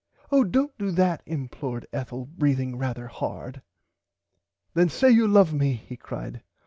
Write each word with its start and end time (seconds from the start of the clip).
Oh 0.31 0.43
dont 0.43 0.75
do 0.79 0.89
that 0.89 1.21
implored 1.27 1.85
Ethel 1.93 2.25
breathing 2.25 2.75
rarther 2.75 3.07
hard. 3.07 3.61
Then 4.73 4.89
say 4.89 5.11
you 5.11 5.27
love 5.27 5.53
me 5.53 5.73
he 5.75 5.95
cried. 5.95 6.41